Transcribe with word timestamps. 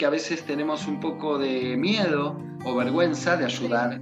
que 0.00 0.06
a 0.06 0.10
veces 0.10 0.42
tenemos 0.46 0.86
un 0.86 0.98
poco 0.98 1.36
de 1.36 1.76
miedo 1.76 2.34
o 2.64 2.74
vergüenza 2.74 3.36
de 3.36 3.44
ayudar. 3.44 4.00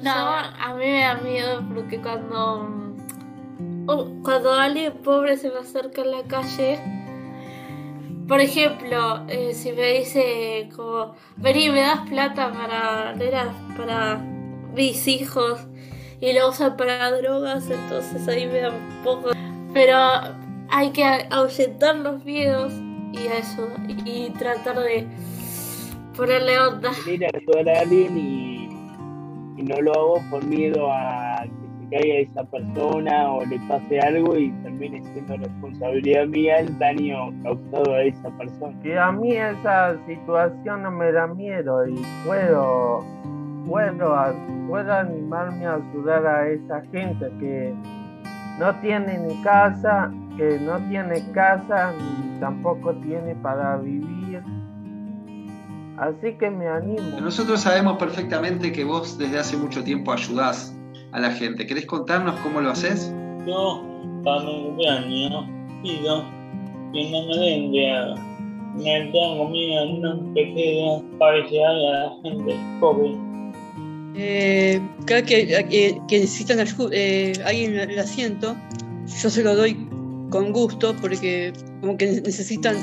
No, 0.00 0.12
a 0.12 0.74
mí 0.78 0.86
me 0.86 1.00
da 1.00 1.16
miedo 1.16 1.64
porque 1.74 2.00
cuando, 2.00 2.94
uh, 3.88 4.22
cuando 4.22 4.52
alguien 4.52 4.92
pobre 5.02 5.36
se 5.36 5.50
me 5.50 5.58
acerca 5.58 6.02
en 6.02 6.12
la 6.12 6.22
calle, 6.22 6.78
por 8.28 8.40
ejemplo, 8.40 9.24
eh, 9.26 9.52
si 9.52 9.72
me 9.72 9.88
dice 9.98 10.68
como, 10.76 11.16
vení, 11.38 11.68
me 11.68 11.80
das 11.80 12.08
plata 12.08 12.52
para, 12.52 13.16
para 13.76 14.18
mis 14.72 15.08
hijos 15.08 15.66
y 16.20 16.32
lo 16.32 16.50
usan 16.50 16.76
para 16.76 17.10
drogas, 17.10 17.68
entonces 17.68 18.28
ahí 18.28 18.46
me 18.46 18.60
da 18.60 18.70
un 18.70 19.02
poco... 19.02 19.30
Pero 19.74 19.96
hay 20.70 20.90
que 20.90 21.02
ahuyentar 21.04 21.96
los 21.96 22.24
miedos 22.24 22.72
y 23.12 23.26
eso, 23.26 23.68
y 24.04 24.30
tratar 24.30 24.78
de 24.78 25.08
ponerle 26.20 26.60
onda. 26.60 26.90
Ir 27.06 27.24
a 27.24 27.30
ayudar 27.34 27.76
a 27.76 27.80
alguien 27.80 28.16
y, 28.16 28.68
y, 29.56 29.62
no 29.62 29.80
lo 29.80 29.92
hago 29.92 30.22
por 30.30 30.44
miedo 30.44 30.92
a 30.92 31.44
que 31.44 31.50
se 31.78 31.90
caiga 31.90 32.14
esa 32.16 32.44
persona 32.44 33.32
o 33.32 33.44
le 33.46 33.58
pase 33.60 33.98
algo 34.00 34.36
y 34.36 34.50
termine 34.62 35.02
siendo 35.12 35.38
responsabilidad 35.38 36.26
mía 36.26 36.58
el 36.58 36.78
daño 36.78 37.32
causado 37.42 37.94
a 37.94 38.02
esa 38.02 38.28
persona. 38.36 38.78
Que 38.82 38.98
a 38.98 39.10
mí 39.10 39.32
esa 39.32 39.96
situación 40.06 40.82
no 40.82 40.90
me 40.90 41.10
da 41.10 41.26
miedo 41.26 41.86
y 41.86 41.94
puedo, 42.26 43.02
puedo, 43.66 44.34
puedo 44.68 44.92
animarme 44.92 45.64
a 45.64 45.76
ayudar 45.76 46.26
a 46.26 46.48
esa 46.48 46.82
gente 46.92 47.30
que 47.40 47.72
no 48.58 48.74
tiene 48.80 49.16
ni 49.16 49.42
casa, 49.42 50.12
que 50.36 50.58
no 50.60 50.78
tiene 50.90 51.32
casa 51.32 51.92
ni 51.92 52.38
tampoco 52.40 52.92
tiene 52.96 53.34
para 53.36 53.78
vivir. 53.78 54.42
Así 56.00 56.32
que 56.38 56.50
me 56.50 56.66
animo. 56.66 57.20
Nosotros 57.20 57.60
sabemos 57.60 57.98
perfectamente 57.98 58.72
que 58.72 58.84
vos 58.84 59.18
desde 59.18 59.38
hace 59.38 59.58
mucho 59.58 59.84
tiempo 59.84 60.12
ayudás 60.12 60.74
a 61.12 61.20
la 61.20 61.30
gente. 61.30 61.66
¿Querés 61.66 61.84
contarnos 61.84 62.40
cómo 62.40 62.62
lo 62.62 62.70
haces? 62.70 63.12
Yo, 63.46 63.84
para 64.24 64.42
mi 64.44 64.64
cumpleaños, 64.64 65.44
pido 65.82 66.24
que 66.94 67.10
no 67.10 67.26
me 67.26 67.36
den 67.36 67.72
de 67.72 68.14
me 68.76 69.12
dan 69.12 69.12
comida 69.12 69.82
en 69.82 69.98
una 69.98 70.34
pequeña 70.34 71.02
para 71.18 71.46
llegar 71.46 71.70
a 71.70 71.74
la 71.74 72.12
gente 72.22 72.56
pobre. 72.80 73.14
Eh, 74.14 74.80
cada 75.04 75.22
que, 75.22 76.00
que 76.08 76.18
necesitan 76.18 76.66
eh, 76.92 77.32
alguien 77.44 77.78
en 77.78 77.90
el 77.90 77.98
asiento, 77.98 78.56
yo 79.22 79.28
se 79.28 79.42
lo 79.42 79.54
doy 79.54 79.76
con 80.30 80.50
gusto 80.52 80.96
porque 81.02 81.52
como 81.82 81.98
que 81.98 82.06
necesitan 82.06 82.76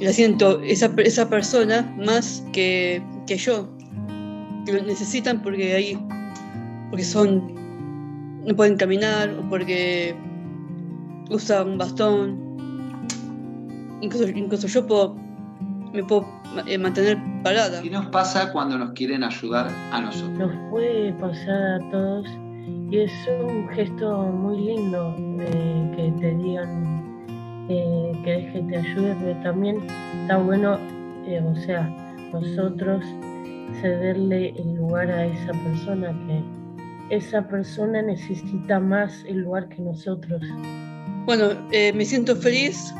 el 0.00 0.08
asiento 0.08 0.60
esa, 0.62 0.90
esa 0.98 1.28
persona 1.28 1.94
más 1.98 2.42
que, 2.52 3.02
que 3.26 3.36
yo. 3.36 3.68
Que 4.64 4.72
lo 4.72 4.82
necesitan 4.82 5.42
porque 5.42 5.74
ahí, 5.74 5.98
porque 6.90 7.04
son, 7.04 7.54
no 8.46 8.54
pueden 8.56 8.76
caminar 8.76 9.30
o 9.30 9.48
porque 9.48 10.14
usan 11.30 11.70
un 11.70 11.78
bastón. 11.78 12.50
Incluso, 14.00 14.28
incluso 14.28 14.66
yo 14.66 14.86
puedo, 14.86 15.14
me 15.92 16.02
puedo 16.02 16.26
eh, 16.66 16.78
mantener 16.78 17.18
parada. 17.42 17.82
¿Qué 17.82 17.90
nos 17.90 18.06
pasa 18.06 18.50
cuando 18.52 18.78
nos 18.78 18.92
quieren 18.92 19.22
ayudar 19.22 19.70
a 19.92 20.00
nosotros? 20.00 20.38
Nos 20.38 20.70
puede 20.70 21.12
pasar 21.14 21.74
a 21.74 21.90
todos 21.90 22.26
y 22.90 22.98
es 22.98 23.12
un 23.44 23.68
gesto 23.68 24.22
muy 24.22 24.60
lindo 24.60 25.14
eh, 25.40 25.92
que 25.94 26.12
te 26.20 26.34
digan 26.36 27.09
eh, 27.70 28.12
que 28.24 28.50
que 28.52 28.62
te 28.62 28.76
ayude, 28.76 29.16
pero 29.20 29.42
también 29.42 29.76
está 30.22 30.36
bueno, 30.38 30.78
eh, 31.26 31.42
o 31.44 31.54
sea, 31.56 31.88
nosotros 32.32 33.04
cederle 33.80 34.50
el 34.56 34.74
lugar 34.74 35.10
a 35.10 35.26
esa 35.26 35.52
persona 35.52 36.12
que 36.26 37.16
esa 37.16 37.46
persona 37.48 38.02
necesita 38.02 38.78
más 38.78 39.24
el 39.26 39.38
lugar 39.42 39.68
que 39.68 39.82
nosotros. 39.82 40.42
Bueno, 41.26 41.50
me 41.70 42.04
siento 42.04 42.36
feliz 42.36 42.94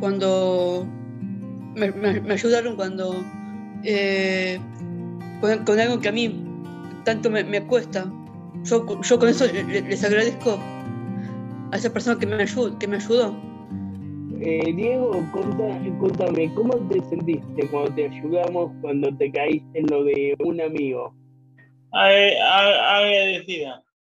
cuando 0.00 0.86
me, 1.74 2.32
ayudaron 2.32 2.76
cuando 2.76 3.14
con, 5.40 5.80
algo 5.80 6.00
que 6.00 6.08
a 6.08 6.12
mí 6.12 6.44
tanto 7.04 7.30
me, 7.30 7.44
me 7.44 7.62
cuesta 7.62 8.10
yo, 8.64 8.84
con 8.84 9.28
eso 9.28 9.46
les 9.52 10.04
agradezco 10.04 10.58
a 11.72 11.76
esa 11.76 11.92
persona 11.92 12.18
que 12.18 12.26
me, 12.26 12.42
ayudó. 12.42 12.78
Que 12.78 12.88
me 12.88 12.96
ayudó. 12.96 13.34
Eh, 14.40 14.72
Diego, 14.72 15.10
contame, 15.32 16.54
¿cómo 16.54 16.76
te 16.88 17.00
sentiste 17.08 17.68
cuando 17.70 17.92
te 17.94 18.06
ayudamos, 18.06 18.70
cuando 18.80 19.12
te 19.16 19.32
caíste 19.32 19.80
en 19.80 19.86
lo 19.86 20.04
de 20.04 20.36
un 20.44 20.60
amigo? 20.60 21.12
Agradecida. 21.90 23.82